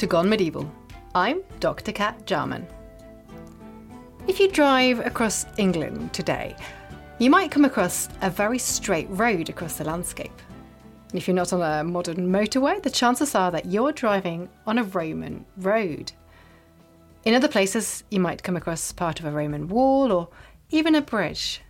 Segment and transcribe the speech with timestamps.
[0.00, 0.72] to Gone Medieval.
[1.14, 1.92] I'm Dr.
[1.92, 2.66] Kat Jarman.
[4.26, 6.56] If you drive across England today,
[7.18, 10.32] you might come across a very straight road across the landscape.
[11.10, 14.78] And if you're not on a modern motorway, the chances are that you're driving on
[14.78, 16.12] a Roman road.
[17.26, 20.30] In other places, you might come across part of a Roman wall or
[20.70, 21.60] even a bridge.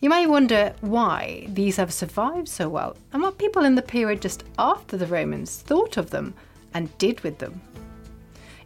[0.00, 4.20] You may wonder why these have survived so well and what people in the period
[4.20, 6.34] just after the Romans thought of them
[6.76, 7.60] and did with them.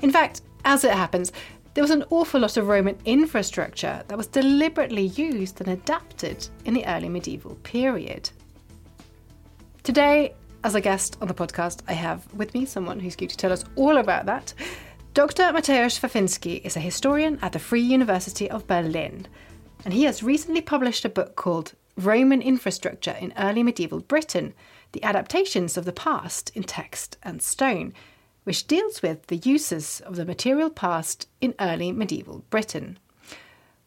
[0.03, 1.33] In fact, as it happens,
[1.75, 6.75] there was an awful lot of Roman infrastructure that was deliberately used and adapted in
[6.75, 8.29] the early medieval period.
[9.85, 10.35] Today,
[10.65, 13.53] as a guest on the podcast, I have with me someone who's going to tell
[13.53, 14.53] us all about that.
[15.15, 15.45] Dr.
[15.45, 19.27] Mateusz Fafiński is a historian at the Free University of Berlin,
[19.85, 24.55] and he has recently published a book called Roman Infrastructure in Early Medieval Britain
[24.93, 27.95] The Adaptations of the Past in Text and Stone,
[28.43, 32.99] which deals with the uses of the material past in early medieval Britain.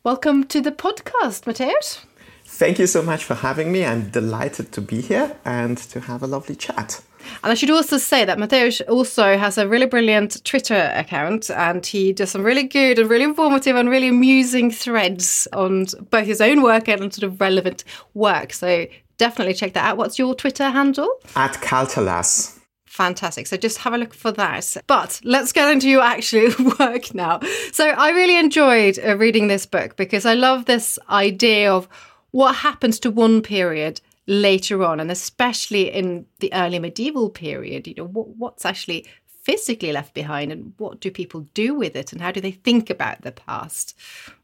[0.04, 2.06] Welcome to the podcast, Mateusz.
[2.46, 3.84] Thank you so much for having me.
[3.86, 7.02] I'm delighted to be here and to have a lovely chat.
[7.44, 11.86] And I should also say that Mateusz also has a really brilliant Twitter account and
[11.86, 16.42] he does some really good and really informative and really amusing threads on both his
[16.42, 18.54] own work and sort of relevant work.
[18.54, 19.98] So definitely check that out.
[19.98, 21.10] What's your Twitter handle?
[21.36, 22.60] At Calthalas.
[22.86, 23.48] Fantastic.
[23.48, 24.78] So just have a look for that.
[24.86, 27.40] But let's get into your actual work now.
[27.72, 31.88] So I really enjoyed uh, reading this book because I love this idea of
[32.30, 37.88] what happens to one period later on, and especially in the early medieval period.
[37.88, 39.06] You know, what, what's actually
[39.44, 42.90] physically left behind and what do people do with it and how do they think
[42.90, 43.94] about the past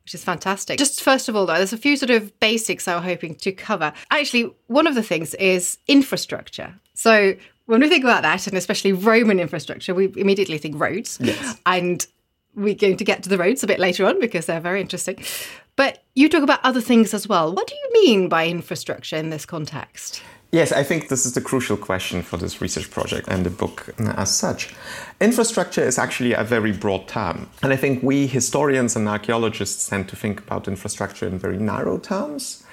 [0.04, 2.94] which is fantastic just first of all though there's a few sort of basics i
[2.94, 7.34] was hoping to cover actually one of the things is infrastructure so
[7.70, 11.20] when we think about that, and especially Roman infrastructure, we immediately think roads.
[11.22, 11.56] Yes.
[11.68, 12.04] And
[12.56, 15.24] we're going to get to the roads a bit later on because they're very interesting.
[15.76, 17.54] But you talk about other things as well.
[17.54, 20.22] What do you mean by infrastructure in this context?
[20.52, 23.94] Yes, I think this is the crucial question for this research project and the book
[24.00, 24.74] uh, as such.
[25.22, 27.48] Infrastructure is actually a very broad term.
[27.62, 32.00] And I think we historians and archaeologists tend to think about infrastructure in very narrow
[32.00, 32.64] terms.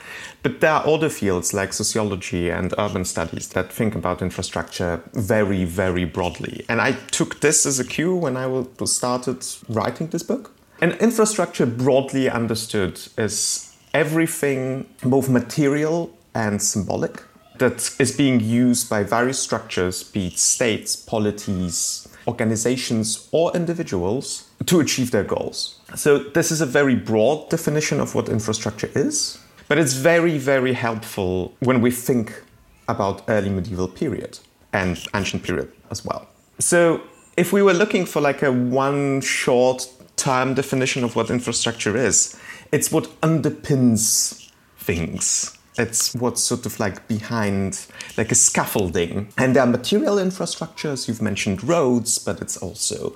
[0.43, 5.65] But there are other fields like sociology and urban studies that think about infrastructure very,
[5.67, 6.65] very broadly.
[6.71, 10.56] And I took this as a cue when I started writing this book.
[10.81, 17.25] And infrastructure, broadly understood, is everything, both material and symbolic,
[17.59, 24.81] that is being used by various structures, be it states, polities, organizations, or individuals, to
[24.81, 25.81] achieve their goals.
[25.95, 29.39] So, this is a very broad definition of what infrastructure is.
[29.69, 32.43] But it's very, very helpful when we think
[32.89, 34.39] about early medieval period
[34.73, 36.29] and ancient period as well.
[36.61, 37.01] So
[37.37, 42.39] if we were looking for like a one short term definition of what infrastructure is,
[42.73, 45.57] it's what underpins things.
[45.79, 49.31] It's what's sort of like behind, like a scaffolding.
[49.37, 53.15] And there are material infrastructures, you've mentioned roads, but it's also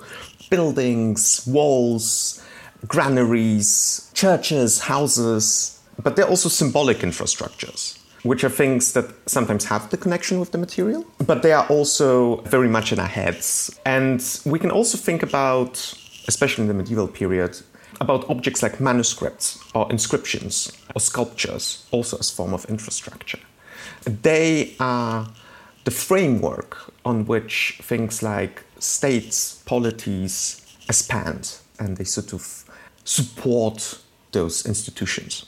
[0.51, 2.43] buildings, walls,
[2.87, 9.97] granaries, churches, houses, but they're also symbolic infrastructures, which are things that sometimes have the
[9.97, 13.79] connection with the material, but they are also very much in our heads.
[13.85, 15.93] And we can also think about,
[16.27, 17.57] especially in the medieval period,
[17.99, 23.39] about objects like manuscripts or inscriptions or sculptures, also as form of infrastructure.
[24.05, 25.27] They are
[25.83, 32.65] the framework on which things like states, polities expand, and they sort of
[33.03, 33.99] support
[34.31, 35.45] those institutions.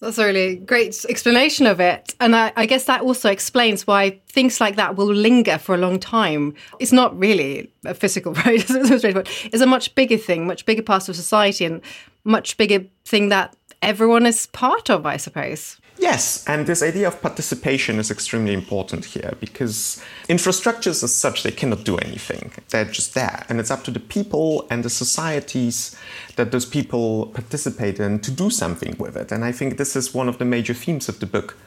[0.00, 2.14] That's a really great explanation of it.
[2.20, 5.78] And I, I, guess that also explains why things like that will linger for a
[5.78, 6.54] long time.
[6.78, 11.16] It's not really a physical road, it's a much bigger thing, much bigger part of
[11.16, 11.82] society, and
[12.24, 15.78] much bigger thing that everyone is part of, I suppose.
[16.00, 21.50] Yes, and this idea of participation is extremely important here because infrastructures as such, they
[21.50, 22.52] cannot do anything.
[22.70, 23.44] They're just there.
[23.50, 25.94] And it's up to the people and the societies
[26.36, 29.30] that those people participate in to do something with it.
[29.30, 31.58] And I think this is one of the major themes of the book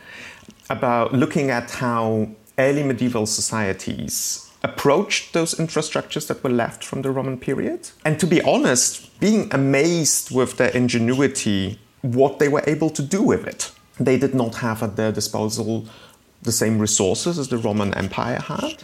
[0.68, 7.12] about looking at how early medieval societies approached those infrastructures that were left from the
[7.12, 7.92] Roman period.
[8.04, 13.22] And to be honest, being amazed with their ingenuity, what they were able to do
[13.22, 13.72] with it
[14.06, 15.86] they did not have at their disposal
[16.42, 18.84] the same resources as the Roman Empire had.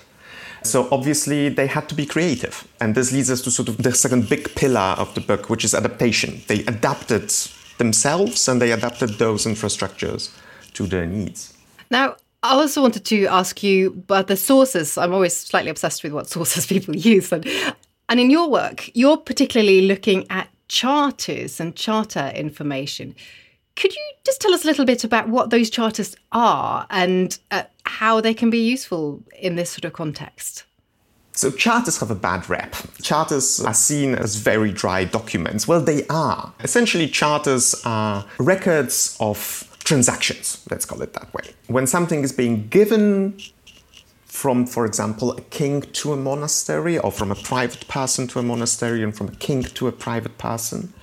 [0.63, 2.68] So obviously they had to be creative.
[2.81, 5.63] And this leads us to sort of the second big pillar of the book, which
[5.63, 6.42] is adaptation.
[6.48, 7.33] They adapted
[7.77, 10.36] themselves and they adapted those infrastructures
[10.74, 11.54] to their needs.
[11.89, 14.98] Now, I also wanted to ask you about the sources.
[14.98, 17.31] I'm always slightly obsessed with what sources people use.
[17.31, 17.45] And
[18.10, 23.15] And in your work, you're particularly looking at charters and charter information.
[23.79, 27.63] Could you just tell us a little bit about what those charters are and uh,
[27.85, 30.65] how they can be useful in this sort of context?
[31.31, 32.75] So, charters have a bad rep.
[33.01, 35.65] Charters are seen as very dry documents.
[35.65, 36.51] Well, they are.
[36.61, 41.53] Essentially, charters are records of transactions, let's call it that way.
[41.67, 43.39] When something is being given
[44.25, 48.43] from, for example, a king to a monastery, or from a private person to a
[48.43, 50.93] monastery, and from a king to a private person.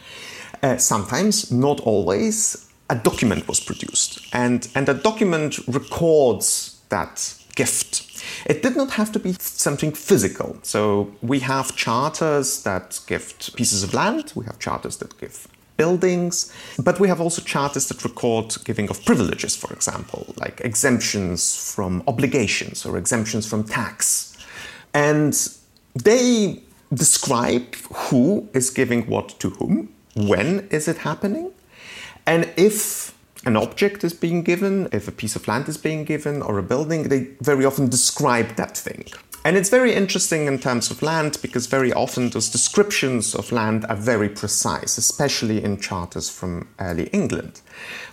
[0.63, 8.23] Uh, sometimes, not always, a document was produced, and, and a document records that gift.
[8.47, 10.59] It did not have to be something physical.
[10.63, 16.53] So we have charters that gift pieces of land, we have charters that give buildings,
[16.79, 22.03] but we have also charters that record giving of privileges, for example, like exemptions from
[22.07, 24.37] obligations or exemptions from tax.
[24.95, 25.35] And
[25.95, 26.63] they
[26.93, 31.51] describe who is giving what to whom, when is it happening,
[32.27, 36.43] and if an object is being given, if a piece of land is being given,
[36.43, 39.05] or a building, they very often describe that thing.
[39.45, 43.87] And it's very interesting in terms of land because very often those descriptions of land
[43.89, 47.61] are very precise, especially in charters from early England,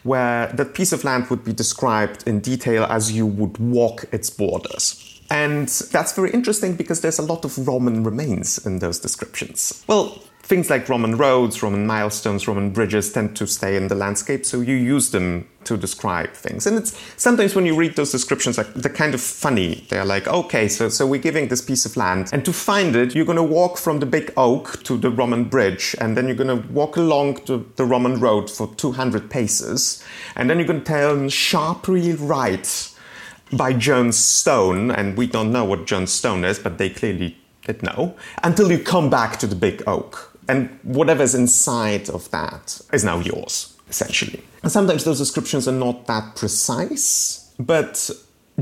[0.03, 4.29] where that piece of land would be described in detail as you would walk its
[4.29, 5.19] borders.
[5.31, 9.83] And that's very interesting because there's a lot of Roman remains in those descriptions.
[9.87, 14.45] Well, things like Roman roads, Roman milestones, Roman bridges tend to stay in the landscape,
[14.45, 16.67] so you use them to describe things.
[16.67, 19.87] And it's sometimes when you read those descriptions, like they're kind of funny.
[19.89, 23.15] They're like, okay, so so we're giving this piece of land, and to find it,
[23.15, 26.35] you're going to walk from the big oak to the Roman bridge, and then you're
[26.35, 30.03] going to walk along the, the Roman road for 200 paces,
[30.35, 32.89] and then you're going to turn sharply right
[33.53, 37.81] by Jones Stone, and we don't know what Jones Stone is, but they clearly did
[37.81, 38.13] know,
[38.43, 43.19] until you come back to the big oak and whatever's inside of that is now
[43.19, 44.43] yours, essentially.
[44.61, 48.09] And sometimes those descriptions are not that precise, but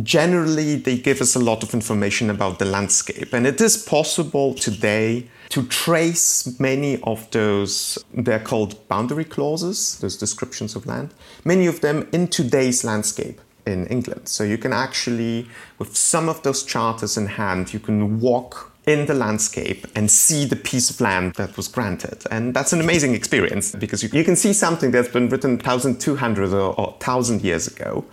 [0.04, 3.34] generally they give us a lot of information about the landscape.
[3.34, 10.16] And it is possible today to trace many of those, they're called boundary clauses, those
[10.18, 11.14] descriptions of land,
[11.44, 14.28] many of them in today's landscape in England.
[14.28, 19.06] So you can actually, with some of those charters in hand, you can walk in
[19.06, 22.24] the landscape and see the piece of land that was granted.
[22.32, 26.52] And that's an amazing experience because you, you can see something that's been written 1,200
[26.52, 28.04] or, or 1,000 years ago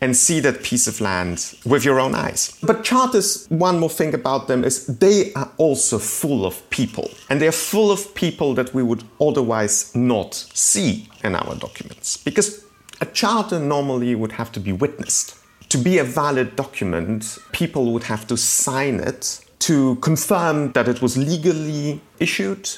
[0.00, 2.58] and see that piece of land with your own eyes.
[2.62, 7.10] But charters, one more thing about them is they are also full of people.
[7.28, 12.16] And they're full of people that we would otherwise not see in our documents.
[12.16, 12.64] Because
[13.02, 15.36] a charter normally would have to be witnessed.
[15.68, 21.00] To be a valid document, people would have to sign it to confirm that it
[21.00, 22.68] was legally issued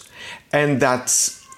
[0.53, 1.09] and that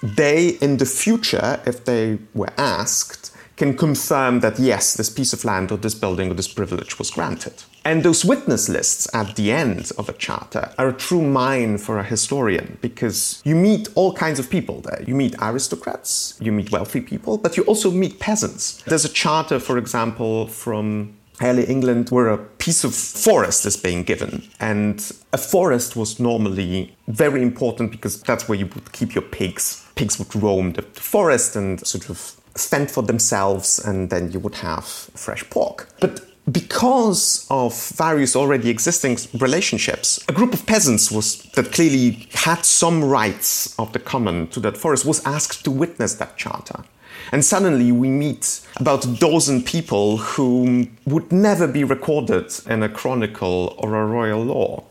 [0.01, 5.43] they, in the future, if they were asked, can confirm that yes, this piece of
[5.43, 7.53] land or this building or this privilege was granted.
[7.83, 11.99] And those witness lists at the end of a charter are a true mine for
[11.99, 15.03] a historian because you meet all kinds of people there.
[15.05, 18.81] You meet aristocrats, you meet wealthy people, but you also meet peasants.
[18.83, 24.03] There's a charter, for example, from early England where a piece of forest is being
[24.03, 24.43] given.
[24.59, 24.99] And
[25.33, 29.85] a forest was normally very important because that's where you would keep your pigs.
[29.95, 32.17] Pigs would roam the forest and sort of
[32.55, 35.87] fend for themselves, and then you would have fresh pork.
[35.99, 42.65] But because of various already existing relationships, a group of peasants was that clearly had
[42.65, 46.83] some rights of the common to that forest was asked to witness that charter.
[47.31, 52.89] And suddenly we meet about a dozen people who would never be recorded in a
[52.89, 54.83] chronicle or a royal law.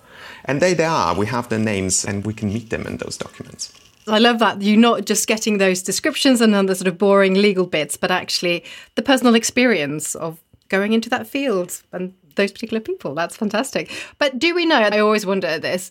[0.45, 3.17] And there they are, we have their names and we can meet them in those
[3.17, 3.73] documents.
[4.07, 4.63] I love that.
[4.63, 8.11] You're not just getting those descriptions and then the sort of boring legal bits, but
[8.11, 8.65] actually
[8.95, 13.15] the personal experience of going into that field and those particular people.
[13.15, 13.91] That's fantastic.
[14.19, 14.77] But do we know?
[14.77, 15.91] I always wonder this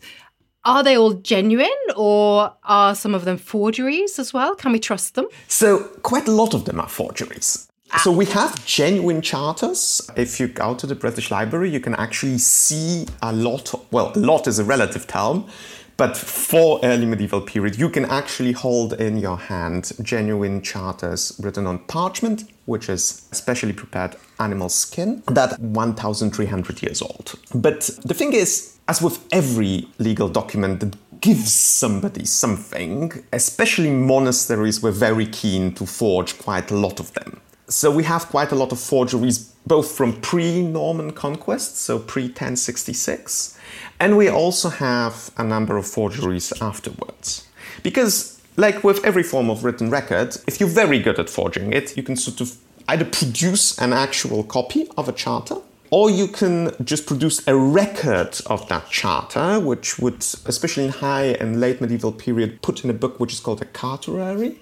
[0.66, 4.56] are they all genuine or are some of them forgeries as well?
[4.56, 5.28] Can we trust them?
[5.48, 7.68] So, quite a lot of them are forgeries.
[7.92, 8.02] Ah.
[8.04, 10.02] So we have genuine charters.
[10.16, 13.74] If you go to the British Library, you can actually see a lot.
[13.92, 15.46] well, a lot is a relative term,
[15.96, 21.66] but for early medieval period, you can actually hold in your hand genuine charters written
[21.66, 27.36] on parchment, which is specially prepared animal skin, that 1,300 years old.
[27.56, 34.82] But the thing is, as with every legal document that gives somebody something, especially monasteries
[34.82, 37.42] were very keen to forge quite a lot of them.
[37.70, 42.24] So we have quite a lot of forgeries, both from pre Norman conquest, so pre
[42.24, 43.58] 1066,
[44.00, 47.46] and we also have a number of forgeries afterwards.
[47.84, 51.98] Because, like with every form of written record, if you're very good at forging it,
[51.98, 55.58] you can sort of either produce an actual copy of a charter
[55.90, 61.28] or you can just produce a record of that charter, which would, especially in high
[61.40, 64.60] and late medieval period, put in a book which is called a cartulary,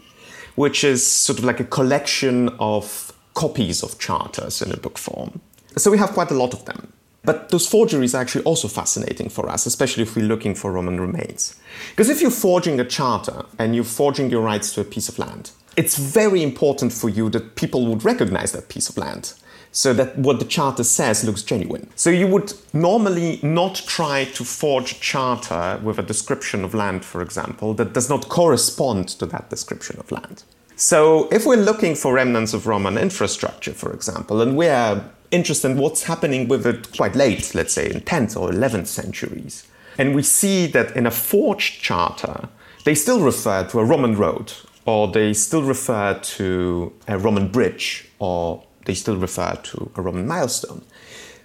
[0.55, 5.41] which is sort of like a collection of copies of charters in a book form.
[5.77, 6.93] So we have quite a lot of them.
[7.23, 11.01] But those forgeries are actually also fascinating for us, especially if we're looking for Roman
[11.01, 11.55] remains.
[11.89, 15.17] Because if you're forging a charter and you're forging your rights to a piece of
[15.17, 19.33] land, it's very important for you that people would recognize that piece of land
[19.75, 21.89] so that what the charter says looks genuine.
[21.95, 27.03] So you would normally not try to forge a charter with a description of land,
[27.03, 30.43] for example, that does not correspond to that description of land.
[30.77, 35.77] So if we're looking for remnants of Roman infrastructure, for example, and we're interested in
[35.77, 39.67] what's happening with it quite late, let's say in 10th or 11th centuries,
[39.97, 42.47] and we see that in a forged charter,
[42.85, 44.53] they still refer to a Roman road,
[44.85, 50.27] or they still refer to a Roman bridge, or they still refer to a Roman
[50.27, 50.83] milestone.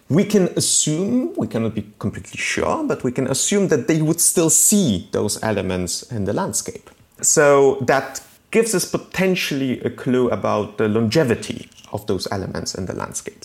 [0.08, 4.20] We can assume, we cannot be completely sure, but we can assume that they would
[4.20, 6.90] still see those elements in the landscape.
[7.20, 8.20] So that
[8.50, 13.44] gives us potentially a clue about the longevity of those elements in the landscape.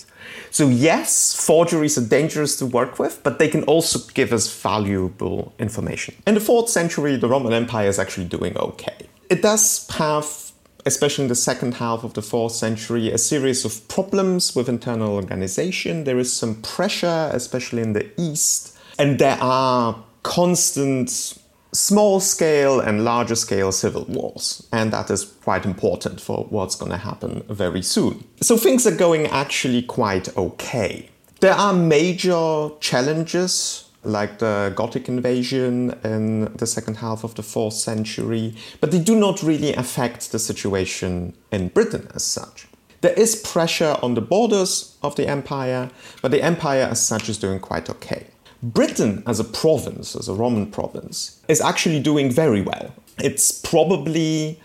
[0.50, 5.54] So, yes, forgeries are dangerous to work with, but they can also give us valuable
[5.60, 6.16] information.
[6.26, 8.96] In the 4th century, the Roman Empire is actually doing okay.
[9.30, 10.45] It does have
[10.86, 15.14] especially in the second half of the fourth century, a series of problems with internal
[15.14, 16.04] organization.
[16.04, 21.38] There is some pressure, especially in the east, and there are constant
[21.76, 24.66] small scale and larger scale civil wars.
[24.72, 28.24] And that is quite important for what's going to happen very soon.
[28.42, 31.10] So things are going actually quite okay.
[31.42, 37.74] There are major challenges like the Gothic invasion in the second half of the fourth
[37.74, 42.68] century, but they do not really affect the situation in Britain as such.
[43.02, 47.38] There is pressure on the borders of the empire, but the empire as such is
[47.38, 48.28] doing quite okay.
[48.64, 52.94] Britain as a province, as a Roman province, is actually doing very well.
[53.20, 54.60] It's probably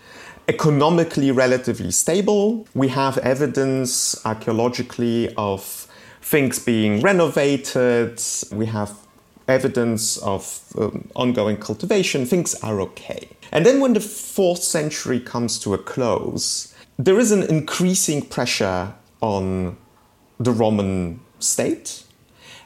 [0.47, 2.67] economically relatively stable.
[2.73, 5.87] We have evidence archaeologically of
[6.21, 8.21] things being renovated.
[8.51, 8.91] We have
[9.47, 13.27] evidence of um, ongoing cultivation, things are okay.
[13.51, 18.93] And then when the fourth century comes to a close, there is an increasing pressure
[19.21, 19.77] on
[20.39, 22.03] the Roman state.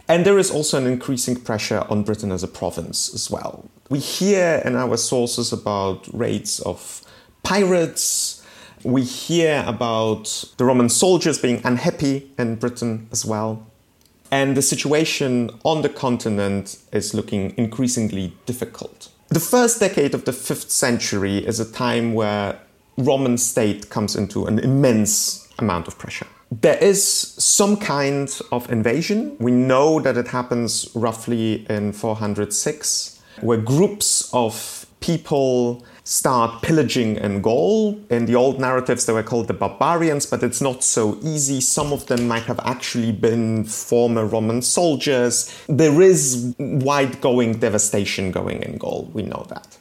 [0.08, 3.70] And there is also an increasing pressure on Britain as a province as well.
[3.89, 7.01] We hear in our sources about raids of
[7.44, 8.46] pirates.
[8.84, 13.65] We hear about the Roman soldiers being unhappy in Britain as well.
[14.35, 19.07] And the situation on the continent is looking increasingly difficult.
[19.29, 22.59] The first decade of the 5th century is a time where
[22.97, 26.27] Roman state comes into an immense amount of pressure.
[26.51, 29.37] There is some kind of invasion.
[29.39, 37.41] We know that it happens roughly in 406, where groups of people start pillaging in
[37.41, 38.00] Gaul.
[38.09, 41.59] In the old narratives, they were called the barbarians, but it's not so easy.
[41.59, 45.53] Some of them might have actually been former Roman soldiers.
[45.67, 49.77] There is wide going devastation going in Gaul, we know that.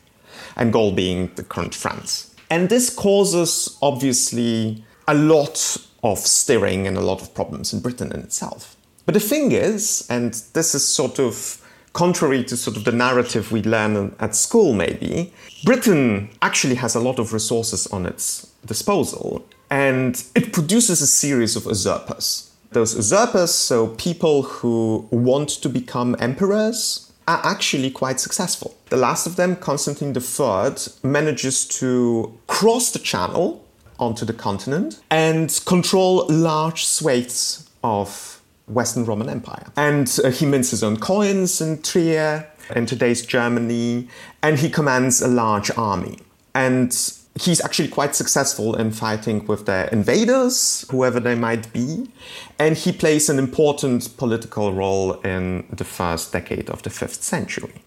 [0.57, 2.35] And Gaul being the current France.
[2.50, 8.12] And this causes, obviously, a lot of stirring and a lot of problems in Britain
[8.12, 8.76] in itself.
[9.04, 11.61] But the thing is, and this is sort of
[11.95, 15.33] contrary to sort of the narrative we learn at school, maybe,
[15.65, 21.57] Britain actually has a lot of resources on its disposal and it produces a series
[21.57, 22.51] of usurpers.
[22.73, 28.77] Those usurpers, so people who want to become emperors, are actually quite successful.
[28.91, 33.65] The last of them, Constantine III, manages to cross the channel
[33.99, 38.34] onto the continent and control large swathes of
[38.66, 39.66] Western Roman Empire.
[39.76, 44.09] And uh, he mints his own coins in Trier, in today's Germany,
[44.42, 46.18] and he commands a large army.
[46.54, 46.90] And
[47.40, 52.09] he's actually quite successful in fighting with the invaders, whoever they might be,
[52.59, 57.83] and he plays an important political role in the first decade of the 5th century.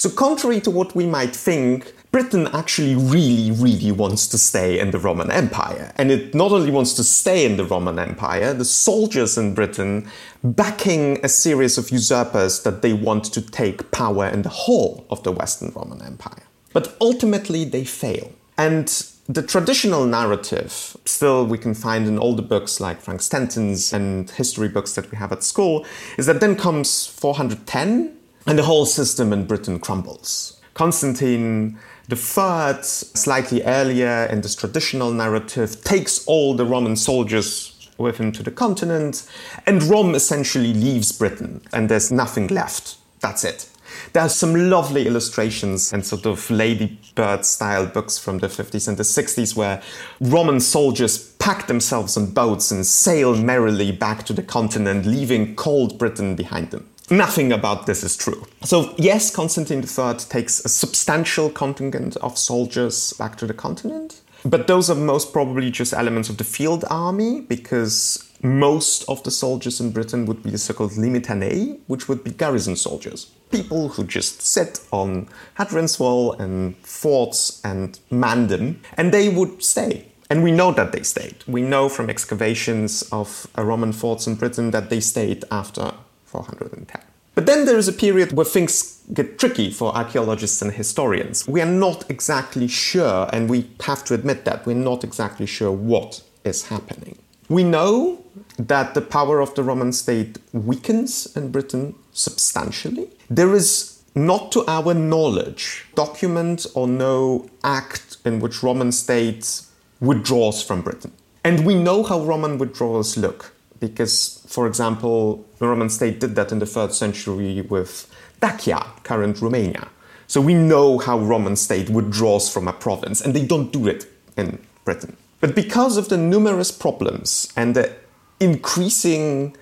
[0.00, 4.92] So, contrary to what we might think, Britain actually really, really wants to stay in
[4.92, 5.92] the Roman Empire.
[5.96, 10.08] And it not only wants to stay in the Roman Empire, the soldiers in Britain
[10.42, 15.22] backing a series of usurpers that they want to take power in the whole of
[15.22, 16.44] the Western Roman Empire.
[16.72, 18.32] But ultimately, they fail.
[18.56, 18.88] And
[19.28, 24.68] the traditional narrative, still we can find in older books like Frank Stenton's and history
[24.68, 25.84] books that we have at school,
[26.16, 28.16] is that then comes 410
[28.46, 30.60] and the whole system in Britain crumbles.
[30.74, 31.78] Constantine
[32.10, 38.42] III, slightly earlier in this traditional narrative, takes all the Roman soldiers with him to
[38.42, 39.28] the continent,
[39.66, 42.96] and Rome essentially leaves Britain, and there's nothing left.
[43.20, 43.68] That's it.
[44.12, 48.96] There are some lovely illustrations and sort of ladybird style books from the 50s and
[48.96, 49.82] the 60s where
[50.20, 55.98] Roman soldiers pack themselves on boats and sail merrily back to the continent, leaving cold
[55.98, 56.88] Britain behind them.
[57.10, 58.46] Nothing about this is true.
[58.62, 64.68] So, yes, Constantine III takes a substantial contingent of soldiers back to the continent, but
[64.68, 69.80] those are most probably just elements of the field army because most of the soldiers
[69.80, 73.32] in Britain would be the so called limitanei, which would be garrison soldiers.
[73.50, 79.62] People who just sit on Hadrian's Wall and forts and man them, and they would
[79.62, 80.06] stay.
[80.30, 81.42] And we know that they stayed.
[81.48, 85.92] We know from excavations of uh, Roman forts in Britain that they stayed after
[86.30, 87.00] 410.
[87.34, 91.46] But then there is a period where things get tricky for archaeologists and historians.
[91.48, 95.72] We are not exactly sure, and we have to admit that, we're not exactly sure
[95.72, 97.18] what is happening.
[97.48, 98.24] We know
[98.58, 103.10] that the power of the Roman state weakens in Britain substantially.
[103.28, 109.62] There is not to our knowledge document or no act in which Roman state
[110.00, 111.12] withdraws from Britain.
[111.44, 116.52] And we know how Roman withdrawals look because, for example, the Roman state did that
[116.52, 118.08] in the third century with
[118.40, 119.88] Dacia, current Romania.
[120.26, 124.06] So we know how Roman state withdraws from a province, and they don't do it
[124.36, 125.16] in Britain.
[125.40, 127.92] But because of the numerous problems and the
[128.38, 129.56] increasing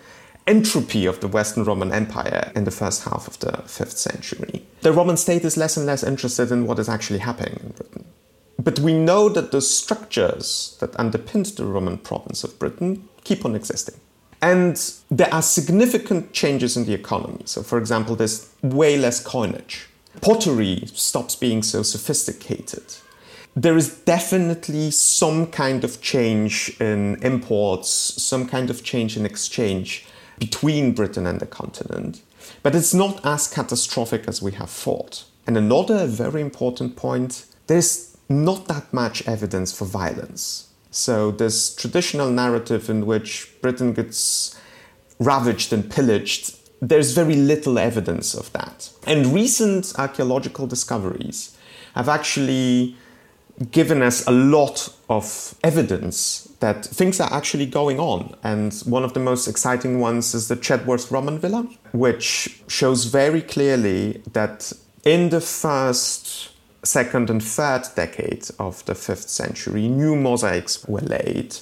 [0.46, 4.92] entropy of the Western Roman Empire in the first half of the 5th century, the
[4.92, 8.04] Roman state is less and less interested in what is actually happening in Britain.
[8.58, 13.54] But we know that the structures that underpinned the Roman province of Britain keep on
[13.54, 13.94] existing.
[14.40, 14.80] And
[15.10, 17.42] there are significant changes in the economy.
[17.44, 19.88] So, for example, there's way less coinage.
[20.20, 22.84] Pottery stops being so sophisticated.
[23.56, 30.06] There is definitely some kind of change in imports, some kind of change in exchange
[30.38, 32.22] between Britain and the continent.
[32.62, 35.24] But it's not as catastrophic as we have thought.
[35.46, 40.67] And another very important point there's not that much evidence for violence.
[40.90, 44.58] So, this traditional narrative in which Britain gets
[45.18, 48.90] ravaged and pillaged, there's very little evidence of that.
[49.06, 51.56] And recent archaeological discoveries
[51.94, 52.96] have actually
[53.70, 58.34] given us a lot of evidence that things are actually going on.
[58.42, 63.42] And one of the most exciting ones is the Chedworth Roman Villa, which shows very
[63.42, 64.72] clearly that
[65.04, 66.50] in the first
[66.84, 71.56] second and third decade of the fifth century, new mosaics were laid,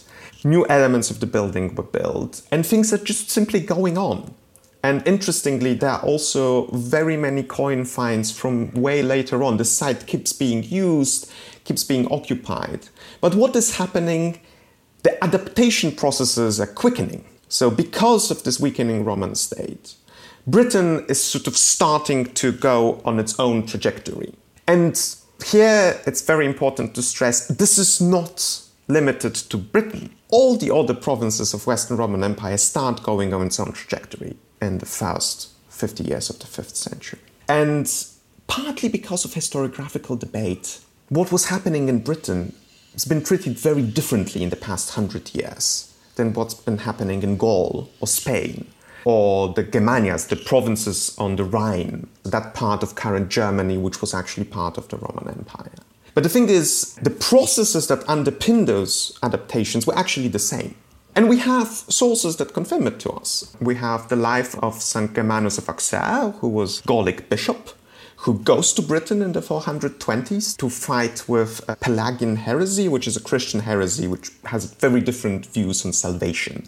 [0.45, 4.35] new elements of the building were built, and things are just simply going on.
[4.83, 9.57] And interestingly, there are also very many coin finds from way later on.
[9.57, 11.29] The site keeps being used,
[11.65, 12.89] keeps being occupied.
[13.21, 14.41] But what is happening?
[15.03, 17.25] The adaptation processes are quickening.
[17.49, 19.97] So, because of this weakening Roman state,
[20.47, 24.35] Britain is sort of starting to go on its own trajectory.
[24.67, 25.01] And
[25.45, 30.11] here it's very important to stress this is not limited to Britain.
[30.29, 34.79] All the other provinces of Western Roman Empire start going on its own trajectory in
[34.79, 37.21] the first 50 years of the 5th century.
[37.49, 37.93] And
[38.47, 42.55] partly because of historiographical debate, what was happening in Britain
[42.93, 47.37] has been treated very differently in the past hundred years than what's been happening in
[47.37, 48.67] Gaul or Spain
[49.07, 54.13] or the Germanias, the provinces on the Rhine, that part of current Germany, which was
[54.13, 55.71] actually part of the Roman Empire.
[56.15, 60.75] But the thing is, the processes that underpin those adaptations were actually the same.
[61.15, 63.57] And we have sources that confirm it to us.
[63.61, 65.15] We have the life of St.
[65.15, 67.71] Germanus of Auxerre, who was Gallic bishop,
[68.17, 73.23] who goes to Britain in the 420s to fight with Pelagian heresy, which is a
[73.23, 76.67] Christian heresy which has very different views on salvation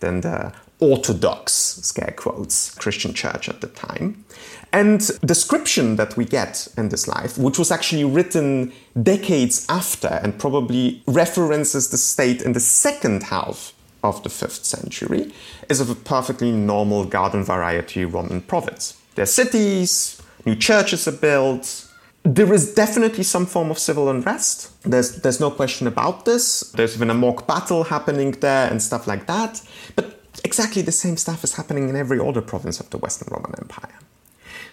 [0.00, 4.24] than the orthodox, scare quotes, Christian church at the time.
[4.72, 10.38] And description that we get in this life, which was actually written decades after and
[10.38, 13.72] probably references the state in the second half
[14.04, 15.32] of the 5th century,
[15.68, 18.96] is of a perfectly normal garden variety Roman province.
[19.14, 21.88] There are cities, new churches are built,
[22.24, 24.70] there is definitely some form of civil unrest.
[24.82, 26.60] There's, there's no question about this.
[26.74, 29.62] There's even a mock battle happening there and stuff like that.
[29.96, 33.54] But exactly the same stuff is happening in every other province of the Western Roman
[33.58, 33.98] Empire.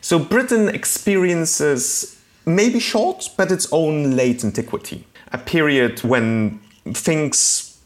[0.01, 5.05] So Britain experiences maybe short, but its own late antiquity.
[5.31, 6.59] a period when
[6.93, 7.79] things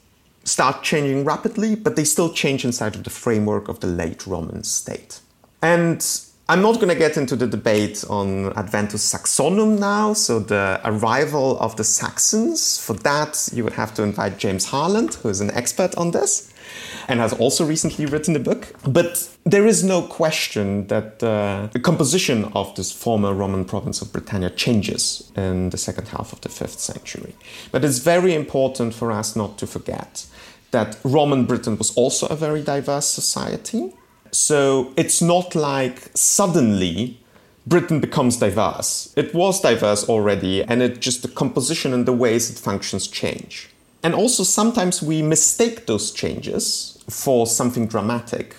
[0.44, 4.64] start changing rapidly, but they still change inside of the framework of the late Roman
[4.64, 5.20] state.
[5.62, 6.06] And
[6.48, 11.60] I'm not going to get into the debate on Adventus Saxonum now, so the arrival
[11.60, 12.80] of the Saxons.
[12.80, 16.49] For that, you would have to invite James Harland, who is an expert on this
[17.10, 18.74] and has also recently written a book.
[18.88, 24.14] But there is no question that uh, the composition of this former Roman province of
[24.14, 27.36] Britannia changes in the second half of the fifth century.
[27.72, 30.26] But it's very important for us not to forget
[30.72, 33.94] that Roman Britain was also a very diverse society
[34.32, 37.20] so it's not like suddenly
[37.68, 39.14] Britain becomes diverse.
[39.16, 43.70] It was diverse already, and it just the composition and the ways it functions change.
[44.04, 48.56] And also sometimes we mistake those changes for something dramatic,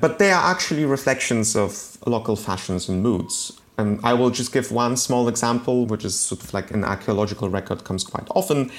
[0.00, 3.58] but they are actually reflections of local fashions and moods.
[3.76, 7.48] And I will just give one small example, which is sort of like an archaeological
[7.48, 8.70] record comes quite often.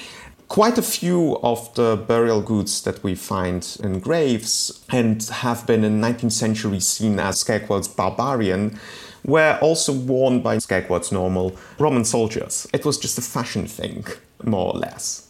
[0.48, 5.84] Quite a few of the burial goods that we find in graves and have been
[5.84, 8.78] in 19th century seen as Scale barbarian
[9.24, 12.66] were also worn by Scale normal Roman soldiers.
[12.72, 14.04] It was just a fashion thing,
[14.42, 15.29] more or less.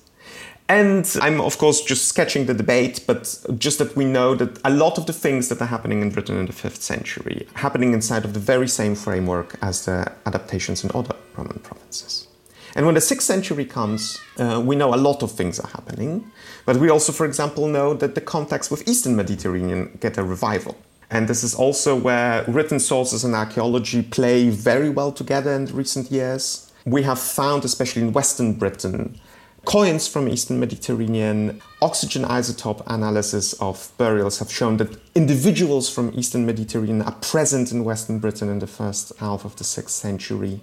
[0.71, 4.71] And I'm, of course, just sketching the debate, but just that we know that a
[4.71, 8.25] lot of the things that are happening in Britain in the 5th century happening inside
[8.25, 12.29] of the very same framework as the adaptations in other Roman provinces.
[12.77, 16.31] And when the 6th century comes, uh, we know a lot of things are happening.
[16.67, 20.77] But we also, for example, know that the contacts with Eastern Mediterranean get a revival.
[21.11, 26.13] And this is also where written sources and archaeology play very well together in recent
[26.13, 26.71] years.
[26.87, 29.21] We have found, especially in Western Britain,
[29.65, 36.47] coins from Eastern Mediterranean, oxygen isotope analysis of burials have shown that individuals from Eastern
[36.47, 40.61] Mediterranean are present in Western Britain in the first half of the 6th century.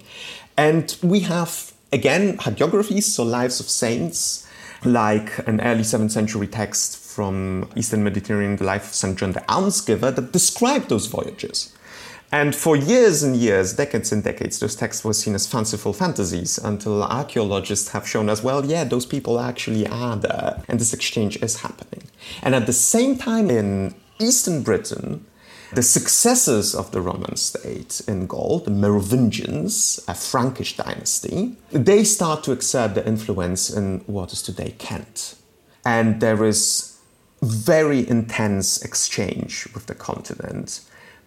[0.56, 4.46] And we have again, hagiographies, so lives of saints,
[4.84, 9.18] like an early 7th century text from Eastern Mediterranean, the life of St.
[9.18, 11.74] John the Almsgiver, that described those voyages.
[12.30, 16.58] And for years and years, decades and decades, those texts were seen as fanciful fantasies
[16.58, 21.42] until archaeologists have shown us, well, yeah, those people actually are there, and this exchange
[21.42, 22.02] is happening.
[22.42, 25.24] And at the same time, in Eastern Britain,
[25.72, 32.42] the successors of the Roman state in Gaul, the Merovingians, a Frankish dynasty, they start
[32.44, 35.34] to exert their influence in what is today Kent.
[35.84, 36.98] And there is
[37.42, 40.80] very intense exchange with the continent,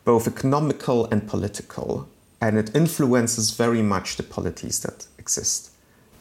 [0.03, 2.07] both economical and political,
[2.39, 5.71] and it influences very much the polities that exist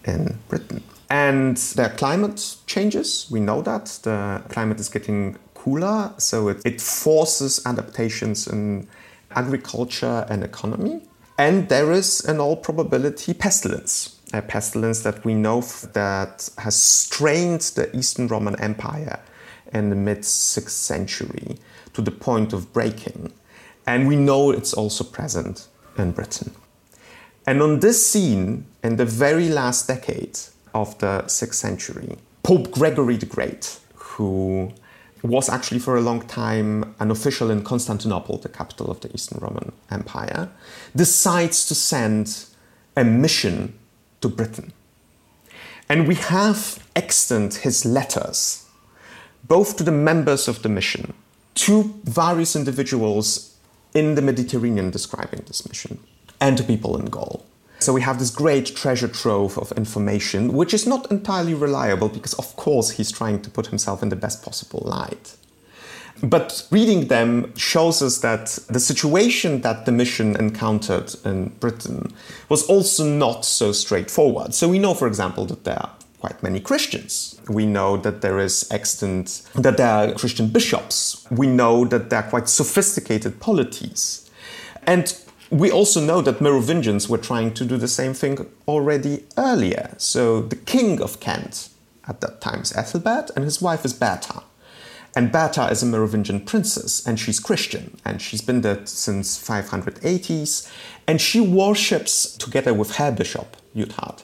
[0.05, 0.83] in Britain.
[1.09, 3.87] And their climate changes, we know that.
[4.03, 8.87] The climate is getting cooler, so it, it forces adaptations in
[9.33, 11.03] agriculture and economy.
[11.37, 14.21] And there is, in all probability, pestilence.
[14.33, 15.63] A pestilence that we know
[15.95, 19.19] that has strained the Eastern Roman Empire
[19.73, 21.59] in the mid 6th century
[21.95, 23.33] to the point of breaking.
[23.91, 25.67] And we know it's also present
[25.99, 26.53] in Britain.
[27.45, 30.39] And on this scene, in the very last decade
[30.73, 34.71] of the 6th century, Pope Gregory the Great, who
[35.25, 39.41] was actually for a long time an official in Constantinople, the capital of the Eastern
[39.41, 40.49] Roman Empire,
[40.95, 42.45] decides to send
[42.97, 43.77] a mission
[44.21, 44.73] to Britain.
[45.89, 48.69] And we have extant his letters,
[49.49, 51.13] both to the members of the mission,
[51.57, 53.50] to various individuals
[53.95, 55.99] in the Mediterranean describing this mission,
[56.41, 57.45] and to people in Gaul.
[57.81, 62.35] So we have this great treasure trove of information, which is not entirely reliable because,
[62.35, 65.37] of course, he's trying to put himself in the best possible light.
[66.23, 72.13] But reading them shows us that the situation that the mission encountered in Britain
[72.51, 74.53] was also not so straightforward.
[74.53, 75.89] So we know, for example, that there
[76.21, 77.41] quite many Christians.
[77.49, 81.27] We know that there is extant, that there are Christian bishops.
[81.31, 84.31] We know that there are quite sophisticated polities.
[84.87, 85.17] And
[85.51, 89.95] we also know that Merovingians were trying to do the same thing already earlier.
[89.97, 91.71] So the king of Kent
[92.07, 94.43] at that time is Ethelbert, and his wife is Bertha.
[95.17, 100.71] And Bertha is a Merovingian princess, and she's Christian, and she's been there since 580s,
[101.09, 104.23] and she worships together with her bishop, Liudhard,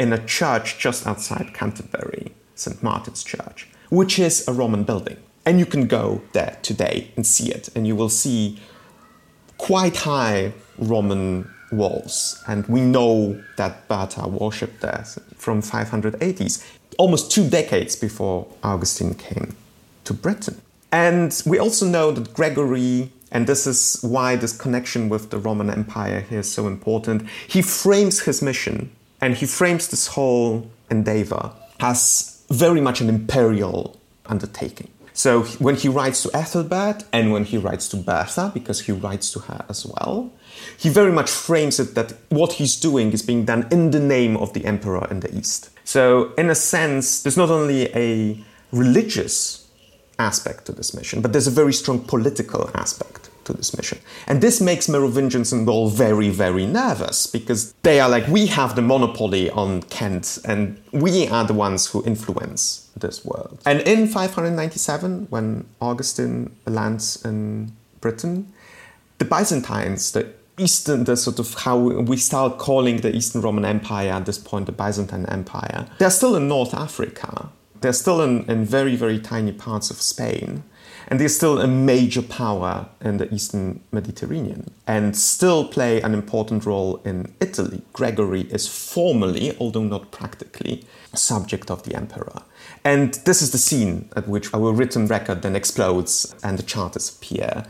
[0.00, 2.82] in a church just outside Canterbury, St.
[2.82, 5.18] Martin's Church, which is a Roman building.
[5.44, 8.58] And you can go there today and see it, and you will see
[9.58, 12.42] quite high Roman walls.
[12.48, 15.04] And we know that Bertha worshipped there
[15.36, 16.64] from 580s,
[16.98, 19.54] almost two decades before Augustine came
[20.04, 20.62] to Britain.
[20.90, 25.68] And we also know that Gregory, and this is why this connection with the Roman
[25.68, 31.52] Empire here is so important, he frames his mission And he frames this whole endeavor
[31.80, 34.90] as very much an imperial undertaking.
[35.12, 39.30] So when he writes to Ethelbert and when he writes to Bertha, because he writes
[39.32, 40.32] to her as well,
[40.78, 44.36] he very much frames it that what he's doing is being done in the name
[44.36, 45.70] of the emperor in the East.
[45.84, 49.68] So, in a sense, there's not only a religious
[50.18, 53.19] aspect to this mission, but there's a very strong political aspect
[53.50, 53.98] to this mission.
[54.26, 58.76] And this makes Merovingians and Gaul very, very nervous because they are like, we have
[58.76, 63.60] the monopoly on Kent and we are the ones who influence this world.
[63.66, 68.52] And in 597, when Augustine lands in Britain,
[69.18, 74.10] the Byzantines, the Eastern, the sort of how we start calling the Eastern Roman Empire
[74.10, 77.48] at this point the Byzantine Empire, they're still in North Africa.
[77.80, 80.64] They're still in, in very, very tiny parts of Spain.
[81.10, 86.64] And they're still a major power in the Eastern Mediterranean and still play an important
[86.64, 87.82] role in Italy.
[87.92, 92.42] Gregory is formally, although not practically, subject of the emperor.
[92.84, 97.10] And this is the scene at which our written record then explodes and the charters
[97.10, 97.64] appear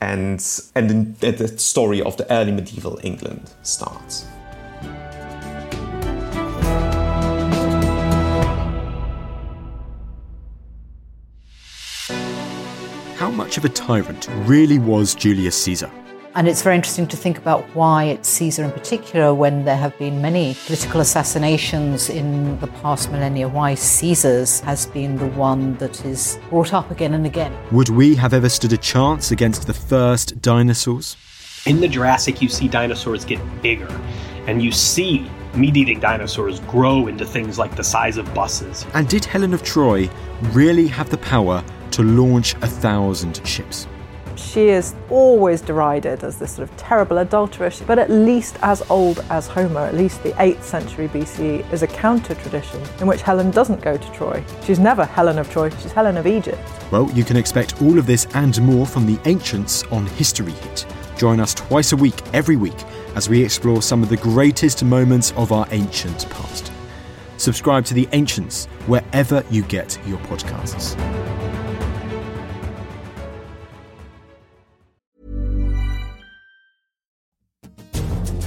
[0.00, 0.40] and,
[0.76, 4.24] and the story of the early medieval England starts.
[13.44, 15.90] Much of a tyrant really was Julius Caesar?
[16.34, 19.96] And it's very interesting to think about why it's Caesar in particular when there have
[19.98, 26.06] been many political assassinations in the past millennia, why Caesar's has been the one that
[26.06, 27.54] is brought up again and again.
[27.70, 31.14] Would we have ever stood a chance against the first dinosaurs?
[31.66, 34.00] In the Jurassic, you see dinosaurs get bigger,
[34.46, 38.86] and you see meat eating dinosaurs grow into things like the size of buses.
[38.94, 40.08] And did Helen of Troy
[40.52, 41.62] really have the power
[41.94, 43.86] to launch a thousand ships?
[44.36, 49.24] She is always derided as this sort of terrible adulteress, but at least as old
[49.30, 53.52] as Homer, at least the 8th century BCE, is a counter tradition in which Helen
[53.52, 54.44] doesn't go to Troy.
[54.64, 56.60] She's never Helen of Troy, she's Helen of Egypt.
[56.90, 60.86] Well, you can expect all of this and more from the ancients on History Hit.
[61.16, 65.32] Join us twice a week, every week, as we explore some of the greatest moments
[65.36, 66.72] of our ancient past.
[67.36, 70.98] Subscribe to The Ancients wherever you get your podcasts.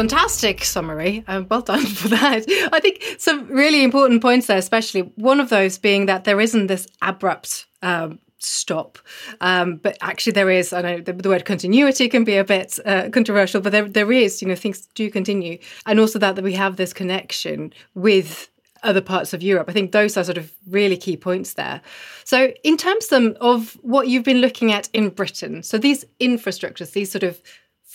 [0.00, 1.22] Fantastic summary.
[1.28, 2.44] Um, well done for that.
[2.72, 6.68] I think some really important points there, especially one of those being that there isn't
[6.68, 8.98] this abrupt um, stop.
[9.42, 10.72] Um, but actually, there is.
[10.72, 14.10] I know the, the word continuity can be a bit uh, controversial, but there there
[14.10, 14.40] is.
[14.40, 18.48] You know, things do continue, and also that that we have this connection with
[18.82, 19.68] other parts of Europe.
[19.68, 21.82] I think those are sort of really key points there.
[22.24, 27.10] So, in terms of what you've been looking at in Britain, so these infrastructures, these
[27.10, 27.42] sort of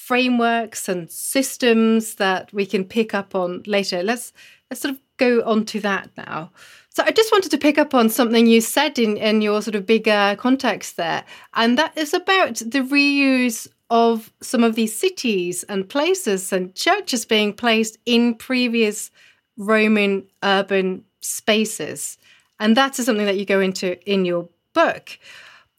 [0.05, 4.03] frameworks and systems that we can pick up on later.
[4.03, 4.33] Let's
[4.69, 6.51] let's sort of go on to that now.
[6.89, 9.75] So I just wanted to pick up on something you said in, in your sort
[9.75, 11.23] of bigger context there,
[11.55, 17.25] and that is about the reuse of some of these cities and places and churches
[17.25, 19.09] being placed in previous
[19.57, 22.17] Roman urban spaces.
[22.59, 25.17] And that is something that you go into in your book.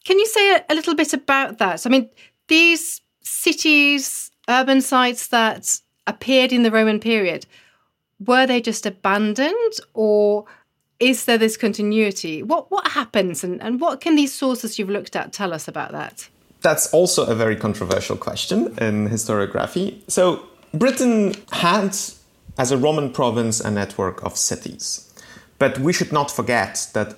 [0.04, 1.86] Can you say a, a little bit about that?
[1.86, 2.10] I mean,
[2.48, 3.00] these
[3.46, 7.46] cities, urban sites that appeared in the Roman period,
[8.18, 10.46] were they just abandoned or
[10.98, 12.42] is there this continuity?
[12.42, 15.92] What what happens and, and what can these sources you've looked at tell us about
[15.92, 16.28] that?
[16.62, 19.87] That's also a very controversial question in historiography.
[20.09, 20.22] So
[20.72, 21.92] Britain had
[22.59, 24.87] as a Roman province a network of cities.
[25.59, 27.09] But we should not forget that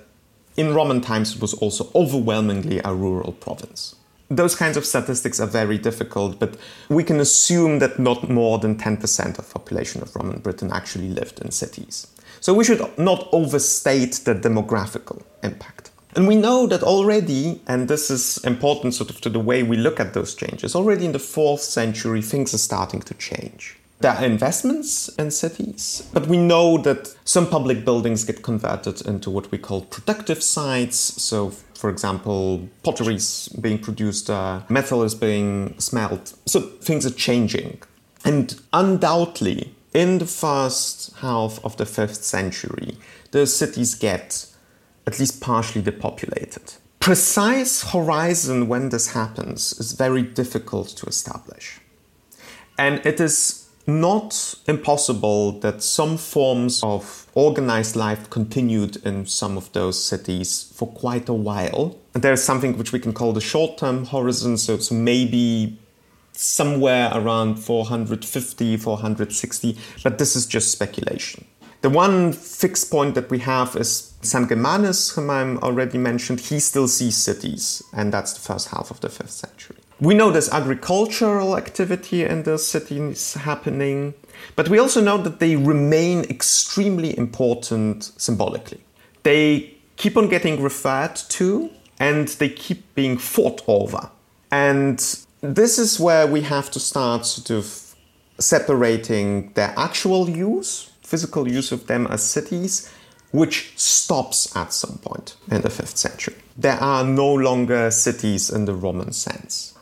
[0.57, 3.95] in Roman times it was also overwhelmingly a rural province.
[4.31, 6.57] Those kinds of statistics are very difficult, but
[6.91, 11.41] we can assume that not more than 10% of population of Roman Britain actually lived
[11.41, 12.07] in cities.
[12.41, 15.91] So we should not overstate the demographical impact.
[16.15, 19.77] And we know that already, and this is important sort of to the way we
[19.77, 23.79] look at those changes, already in the fourth century things are starting to change.
[24.01, 29.29] There are investments in cities, but we know that some public buildings get converted into
[29.29, 30.99] what we call productive sites.
[30.99, 36.35] So, for example, pottery is being produced, uh, metal is being smelt.
[36.45, 37.81] So things are changing.
[38.25, 42.99] And undoubtedly, in the first half of the fifth century,
[43.31, 44.47] the cities get
[45.07, 46.75] at least partially depopulated.
[46.99, 51.79] Precise horizon when this happens is very difficult to establish.
[52.77, 53.58] And it is
[53.89, 60.87] not impossible that some forms of organized life continued in some of those cities for
[60.89, 61.99] quite a while.
[62.15, 65.79] And there's something which we can call the short term horizon, so it's maybe
[66.33, 71.47] somewhere around 450, 460, but this is just speculation.
[71.81, 76.41] The one fixed point that we have is San Germanus, whom I already mentioned.
[76.41, 79.78] He still sees cities, and that's the first half of the fifth century.
[80.01, 84.15] We know there's agricultural activity in the cities happening,
[84.55, 88.81] but we also know that they remain extremely important symbolically.
[89.25, 94.09] They keep on getting referred to and they keep being fought over.
[94.53, 94.99] And
[95.41, 97.97] this is where we have to start sort of
[98.39, 102.89] separating their actual use, physical use of them as cities,
[103.33, 106.37] which stops at some point in the 5th century.
[106.57, 109.75] There are no longer cities in the Roman sense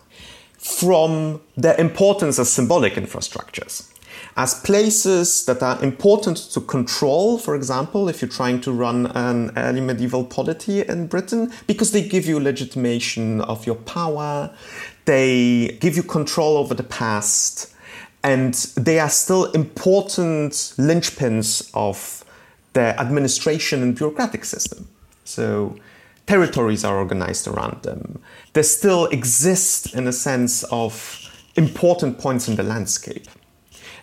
[0.66, 3.88] from their importance as symbolic infrastructures.
[4.36, 9.52] As places that are important to control, for example, if you're trying to run an
[9.56, 14.50] early medieval polity in Britain, because they give you legitimation of your power,
[15.04, 17.72] they give you control over the past,
[18.22, 22.24] and they are still important linchpins of
[22.72, 24.88] the administration and bureaucratic system.
[25.24, 25.76] So
[26.26, 28.20] territories are organized around them.
[28.52, 31.22] They still exist in a sense of
[31.56, 33.26] important points in the landscape.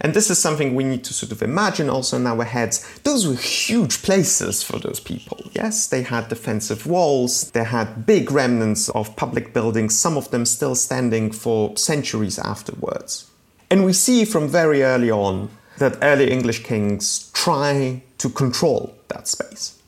[0.01, 2.99] And this is something we need to sort of imagine also in our heads.
[3.03, 5.39] Those were huge places for those people.
[5.53, 10.45] Yes, they had defensive walls, they had big remnants of public buildings, some of them
[10.45, 13.29] still standing for centuries afterwards.
[13.69, 19.27] And we see from very early on that early English kings try to control that
[19.27, 19.81] space.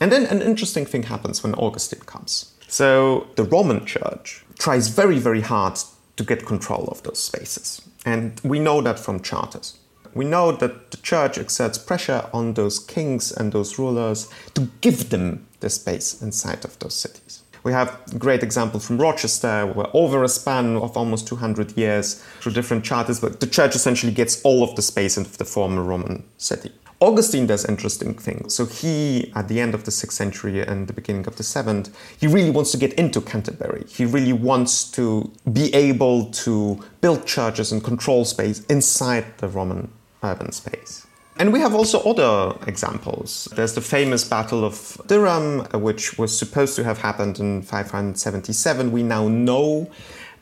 [0.00, 2.52] And then an interesting thing happens when Augustine comes.
[2.68, 5.78] So the Roman Church tries very, very hard
[6.16, 7.80] to get control of those spaces.
[8.04, 9.78] And we know that from charters.
[10.14, 15.10] We know that the church exerts pressure on those kings and those rulers to give
[15.10, 17.42] them the space inside of those cities.
[17.64, 22.22] We have a great example from Rochester, where over a span of almost 200 years,
[22.40, 25.82] through different charters, but the church essentially gets all of the space of the former
[25.82, 26.70] Roman city.
[27.00, 28.54] Augustine does interesting things.
[28.54, 31.94] So he, at the end of the sixth century and the beginning of the seventh,
[32.18, 33.84] he really wants to get into Canterbury.
[33.86, 39.90] He really wants to be able to build churches and control space inside the Roman
[40.22, 41.06] urban space.
[41.38, 43.46] And we have also other examples.
[43.54, 44.74] There's the famous Battle of
[45.06, 48.90] Dyrham, which was supposed to have happened in 577.
[48.90, 49.90] We now know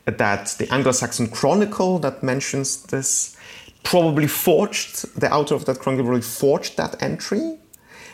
[0.05, 3.34] that the Anglo Saxon Chronicle that mentions this
[3.85, 7.57] probably forged, the author of that chronicle probably forged that entry.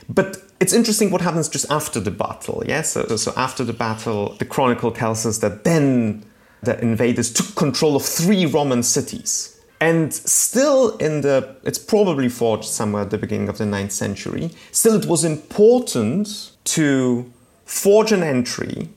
[0.07, 2.63] But it's interesting what happens just after the battle.
[2.67, 3.07] Yes, yeah?
[3.07, 6.23] so, so after the battle, the chronicle tells us that then
[6.61, 9.59] the invaders took control of three Roman cities.
[9.79, 14.51] And still, in the, it's probably forged somewhere at the beginning of the 9th century,
[14.71, 17.31] still it was important to
[17.65, 18.89] forge an entry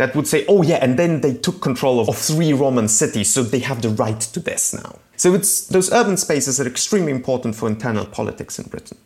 [0.00, 3.30] that would say, oh yeah, and then they took control of, of three Roman cities,
[3.30, 4.98] so they have the right to this now.
[5.16, 8.96] So it's those urban spaces are extremely important for internal politics in Britain.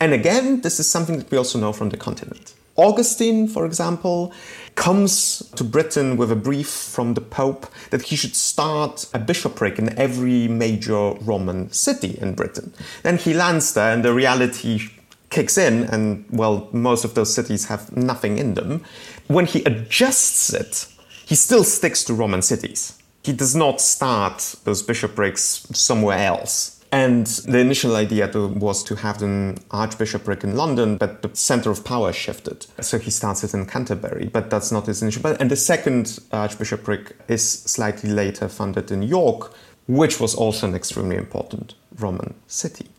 [0.00, 2.54] And again, this is something that we also know from the continent.
[2.76, 4.32] Augustine, for example,
[4.74, 9.78] comes to Britain with a brief from the Pope that he should start a bishopric
[9.78, 12.72] in every major Roman city in Britain.
[13.02, 14.88] Then he lands there, and the reality
[15.32, 18.84] kicks in, and well, most of those cities have nothing in them.
[19.28, 20.86] When he adjusts it,
[21.26, 26.80] he still sticks to Roman cities he does not start those bishoprics somewhere else.
[26.90, 31.84] And the initial idea was to have an archbishopric in London, but the center of
[31.84, 32.66] power shifted.
[32.80, 35.26] So he starts it in Canterbury, but that's not his initial.
[35.26, 39.54] And the second archbishopric is slightly later funded in York,
[39.86, 42.91] which was also an extremely important Roman city.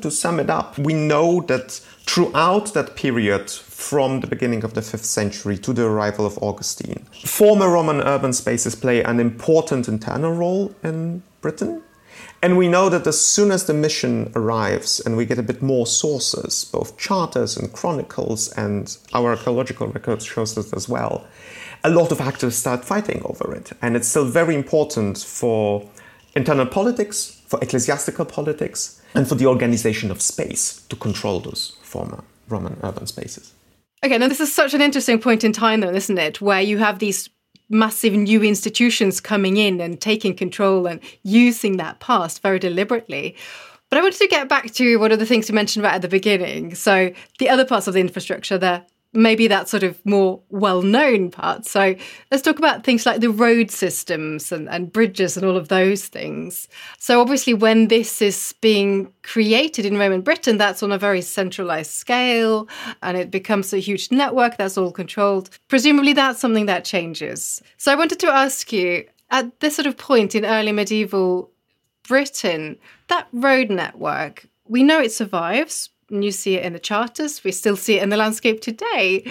[0.00, 1.70] To sum it up, we know that
[2.06, 7.04] throughout that period, from the beginning of the 5th century to the arrival of Augustine,
[7.24, 11.82] former Roman urban spaces play an important internal role in Britain.
[12.42, 15.62] And we know that as soon as the mission arrives and we get a bit
[15.62, 21.26] more sources, both charters and chronicles, and our archaeological records shows this as well,
[21.84, 23.72] a lot of actors start fighting over it.
[23.82, 25.88] And it's still very important for
[26.34, 32.24] internal politics, for ecclesiastical politics, and for the organization of space to control those former
[32.48, 33.52] Roman urban spaces.
[34.04, 36.40] Okay, now this is such an interesting point in time, though, isn't it?
[36.40, 37.30] Where you have these
[37.68, 43.36] massive new institutions coming in and taking control and using that past very deliberately.
[43.88, 46.02] But I wanted to get back to one of the things you mentioned right at
[46.02, 46.74] the beginning.
[46.74, 51.30] So, the other parts of the infrastructure, the maybe that sort of more well known
[51.30, 51.66] part.
[51.66, 51.94] So
[52.30, 56.06] let's talk about things like the road systems and, and bridges and all of those
[56.06, 56.68] things.
[56.98, 61.90] So, obviously, when this is being created in Roman Britain, that's on a very centralized
[61.90, 62.68] scale
[63.02, 65.50] and it becomes a huge network that's all controlled.
[65.68, 67.62] Presumably, that's something that changes.
[67.76, 71.50] So, I wanted to ask you at this sort of point in early medieval
[72.06, 77.42] Britain, that road network, we know it survives and you see it in the charters.
[77.42, 79.24] We still see it in the landscape today.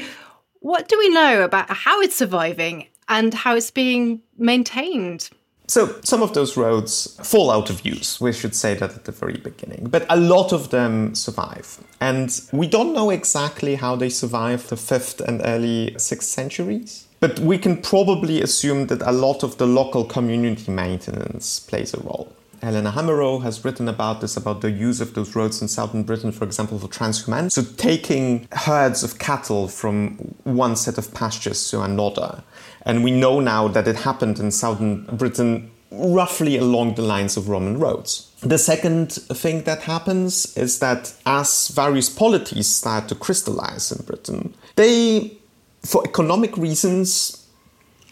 [0.60, 5.30] What do we know about how it's surviving and how it's being maintained?
[5.68, 8.20] So, some of those roads fall out of use.
[8.20, 9.88] We should say that at the very beginning.
[9.90, 11.80] But a lot of them survive.
[12.02, 17.08] And we don't know exactly how they survived the 5th and early 6th centuries.
[17.22, 22.02] But we can probably assume that a lot of the local community maintenance plays a
[22.02, 22.34] role.
[22.62, 26.32] Helena Hamerow has written about this, about the use of those roads in southern Britain,
[26.32, 27.54] for example, for transhumance.
[27.54, 32.44] So taking herds of cattle from one set of pastures to another.
[32.84, 37.50] And we know now that it happened in southern Britain roughly along the lines of
[37.50, 38.32] Roman roads.
[38.42, 44.54] The second thing that happens is that as various polities start to crystallize in Britain,
[44.76, 45.38] they,
[45.84, 47.48] for economic reasons,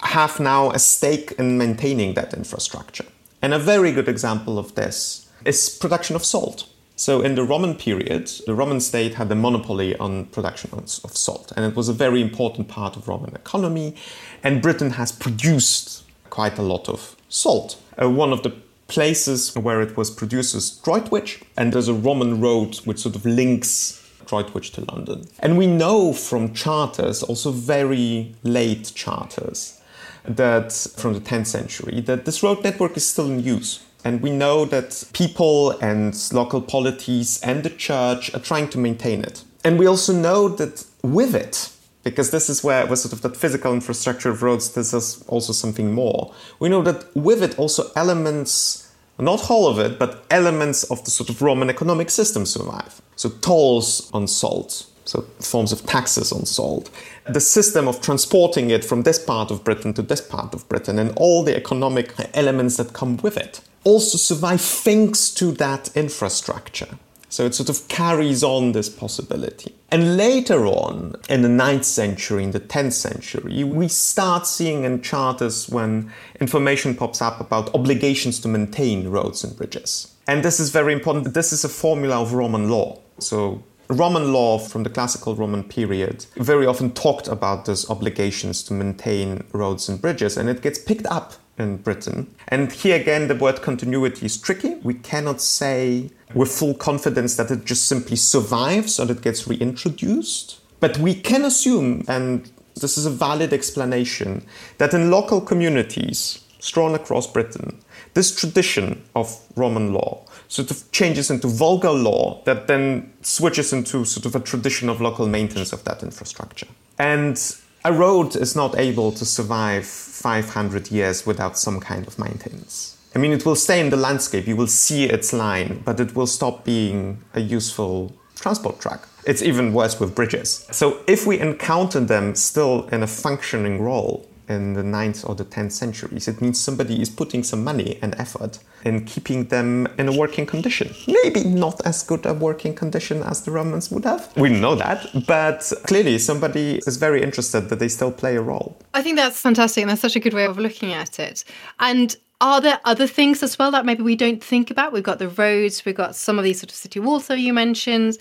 [0.02, 3.06] have now a stake in maintaining that infrastructure.
[3.42, 6.66] And a very good example of this is production of salt.
[6.96, 11.50] So, in the Roman period, the Roman state had the monopoly on production of salt,
[11.56, 13.94] and it was a very important part of Roman economy.
[14.42, 17.80] And Britain has produced quite a lot of salt.
[18.00, 18.52] Uh, one of the
[18.86, 23.24] places where it was produced is Droitwich, and there's a Roman road which sort of
[23.24, 25.26] links Droitwich to London.
[25.38, 29.79] And we know from charters, also very late charters,
[30.24, 33.80] that from the 10th century that this road network is still in use.
[34.04, 39.22] And we know that people and local polities and the church are trying to maintain
[39.22, 39.44] it.
[39.62, 41.70] And we also know that with it,
[42.02, 45.52] because this is where, where sort of that physical infrastructure of roads, this is also
[45.52, 46.32] something more.
[46.58, 51.10] We know that with it also elements, not all of it, but elements of the
[51.10, 53.02] sort of Roman economic system survive.
[53.16, 56.90] So tolls on salt, so forms of taxes on salt.
[57.26, 60.98] The system of transporting it from this part of Britain to this part of Britain
[60.98, 66.98] and all the economic elements that come with it also survive thanks to that infrastructure.
[67.28, 69.72] So it sort of carries on this possibility.
[69.92, 75.00] And later on, in the 9th century, in the 10th century, we start seeing in
[75.00, 80.12] charters when information pops up about obligations to maintain roads and bridges.
[80.26, 81.32] And this is very important.
[81.32, 82.98] This is a formula of Roman law.
[83.18, 88.72] So Roman law from the classical Roman period very often talked about those obligations to
[88.72, 92.32] maintain roads and bridges, and it gets picked up in Britain.
[92.48, 94.76] And here again, the word continuity is tricky.
[94.76, 100.60] We cannot say with full confidence that it just simply survives or it gets reintroduced.
[100.78, 104.46] But we can assume, and this is a valid explanation,
[104.78, 107.80] that in local communities strewn across Britain,
[108.14, 114.04] this tradition of Roman law sort of changes into vulgar law that then switches into
[114.04, 116.66] sort of a tradition of local maintenance of that infrastructure.
[116.98, 117.40] And
[117.84, 122.96] a road is not able to survive 500 years without some kind of maintenance.
[123.14, 126.16] I mean, it will stay in the landscape, you will see its line, but it
[126.16, 129.02] will stop being a useful transport track.
[129.26, 130.66] It's even worse with bridges.
[130.72, 135.44] So, if we encounter them still in a functioning role, in the 9th or the
[135.44, 136.26] 10th centuries.
[136.28, 140.44] It means somebody is putting some money and effort in keeping them in a working
[140.44, 140.92] condition.
[141.06, 144.36] Maybe not as good a working condition as the Romans would have.
[144.36, 148.76] We know that, but clearly somebody is very interested that they still play a role.
[148.92, 151.44] I think that's fantastic and that's such a good way of looking at it.
[151.78, 154.92] And are there other things as well that maybe we don't think about?
[154.92, 157.52] We've got the roads, we've got some of these sort of city walls that you
[157.52, 158.16] mentioned.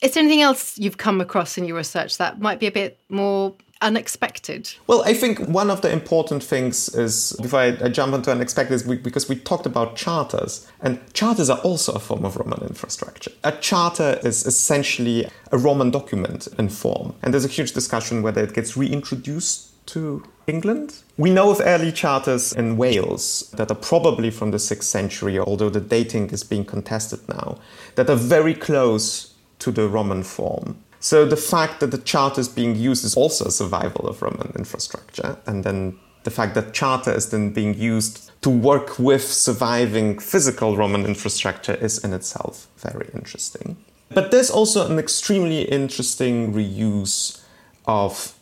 [0.00, 2.98] Is there anything else you've come across in your research that might be a bit
[3.08, 4.70] more unexpected?
[4.86, 8.74] Well, I think one of the important things is, before I, I jump into unexpected,
[8.74, 12.62] is we, because we talked about charters, and charters are also a form of Roman
[12.62, 13.30] infrastructure.
[13.44, 18.42] A charter is essentially a Roman document in form, and there's a huge discussion whether
[18.42, 21.02] it gets reintroduced to England.
[21.16, 25.70] We know of early charters in Wales that are probably from the 6th century, although
[25.70, 27.58] the dating is being contested now,
[27.94, 30.78] that are very close to the Roman form.
[31.00, 34.52] So the fact that the charter is being used is also a survival of Roman
[34.56, 35.38] infrastructure.
[35.46, 40.76] And then The fact that charter is then being used to work with surviving physical
[40.76, 43.76] Roman infrastructure is in itself very interesting.
[44.10, 47.42] But there's also an extremely interesting reuse
[47.86, 48.34] of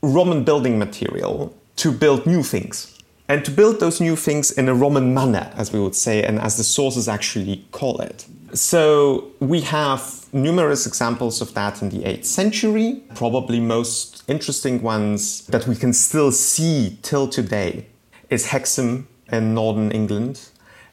[0.00, 2.98] Roman building material to build new things.
[3.28, 6.38] And to build those new things in a Roman manner, as we would say, and
[6.38, 8.26] as the sources actually call it.
[8.54, 15.46] So we have numerous examples of that in the 8th century, probably most interesting ones
[15.48, 17.86] that we can still see till today
[18.30, 20.48] is Hexham in northern England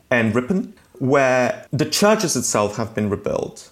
[0.10, 3.72] and Ripon, where the churches itself have been rebuilt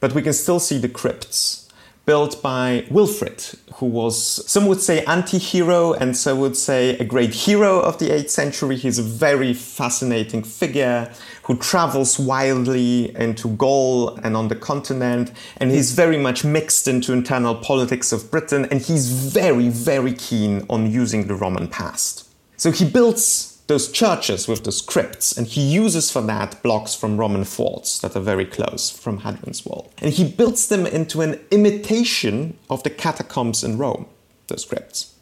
[0.00, 1.65] but we can still see the crypts
[2.06, 3.44] built by Wilfrid,
[3.74, 7.98] who was, some would say, anti hero, and some would say a great hero of
[7.98, 8.76] the 8th century.
[8.76, 15.70] He's a very fascinating figure who travels wildly into Gaul and on the continent, and
[15.70, 20.90] he's very much mixed into internal politics of Britain, and he's very, very keen on
[20.90, 22.28] using the Roman past.
[22.56, 27.16] So he builds those churches with those crypts, and he uses for that blocks from
[27.16, 29.92] Roman forts that are very close from Hadrian's Wall.
[29.98, 34.06] And he builds them into an imitation of the catacombs in Rome,
[34.46, 35.14] those crypts.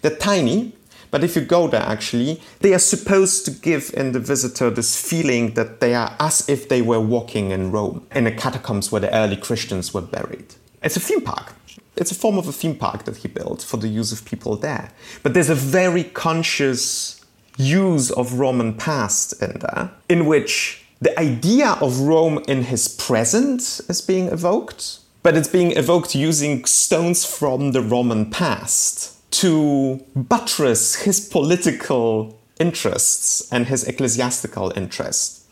[0.00, 0.72] They're tiny,
[1.10, 5.00] but if you go there, actually, they are supposed to give in the visitor this
[5.00, 9.02] feeling that they are as if they were walking in Rome, in the catacombs where
[9.02, 10.54] the early Christians were buried.
[10.82, 11.52] It's a theme park.
[11.96, 14.56] It's a form of a theme park that he built for the use of people
[14.56, 14.90] there.
[15.22, 17.23] But there's a very conscious
[17.56, 23.80] use of Roman past in there, in which the idea of Rome in his present
[23.88, 31.02] is being evoked, but it's being evoked using stones from the Roman past to buttress
[31.02, 35.44] his political interests and his ecclesiastical interests.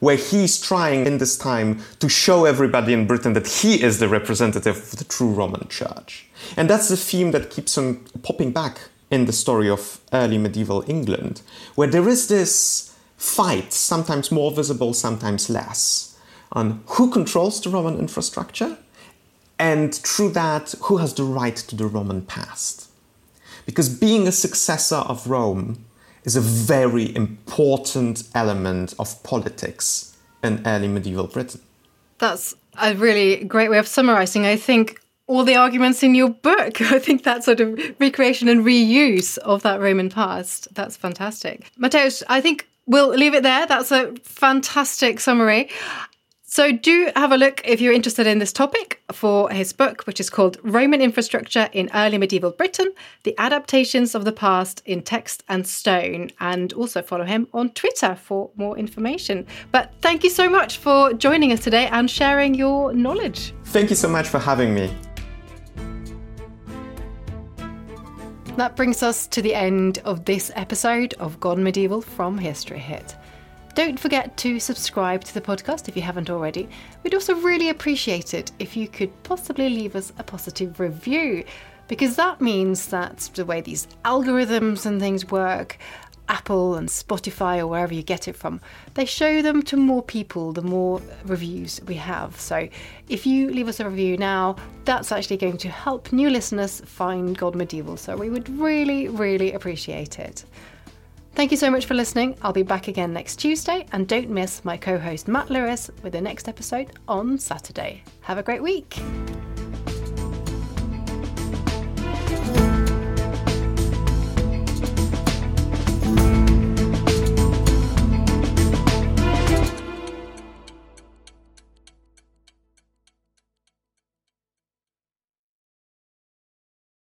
[0.00, 4.08] Where he's trying in this time to show everybody in Britain that he is the
[4.08, 6.26] representative of the true Roman Church.
[6.56, 8.80] And that's the theme that keeps on popping back
[9.12, 11.42] in the story of early medieval England,
[11.74, 16.18] where there is this fight, sometimes more visible, sometimes less,
[16.50, 18.78] on who controls the Roman infrastructure,
[19.58, 22.88] and through that, who has the right to the Roman past.
[23.66, 25.84] Because being a successor of Rome
[26.24, 31.60] is a very important element of politics in early medieval Britain.
[32.16, 34.46] That's a really great way of summarizing.
[34.46, 36.80] I think all the arguments in your book.
[36.92, 40.68] I think that sort of recreation and reuse of that Roman past.
[40.74, 41.70] That's fantastic.
[41.78, 43.66] Mateusz, I think we'll leave it there.
[43.66, 45.68] That's a fantastic summary.
[46.44, 50.20] So, do have a look if you're interested in this topic for his book, which
[50.20, 52.92] is called Roman Infrastructure in Early Medieval Britain
[53.22, 56.30] The Adaptations of the Past in Text and Stone.
[56.40, 59.46] And also follow him on Twitter for more information.
[59.70, 63.54] But thank you so much for joining us today and sharing your knowledge.
[63.64, 64.94] Thank you so much for having me.
[68.56, 73.16] That brings us to the end of this episode of Gone Medieval from History Hit.
[73.74, 76.68] Don't forget to subscribe to the podcast if you haven't already.
[77.02, 81.44] We'd also really appreciate it if you could possibly leave us a positive review,
[81.88, 85.78] because that means that the way these algorithms and things work,
[86.28, 88.60] Apple and Spotify or wherever you get it from,
[88.94, 92.38] they show them to more people the more reviews we have.
[92.38, 92.68] So
[93.08, 97.36] if you leave us a review now, that's actually going to help new listeners find
[97.36, 97.96] Gone Medieval.
[97.96, 100.44] So we would really, really appreciate it.
[101.34, 102.36] Thank you so much for listening.
[102.42, 106.12] I'll be back again next Tuesday, and don't miss my co host Matt Lewis with
[106.12, 108.02] the next episode on Saturday.
[108.20, 108.98] Have a great week.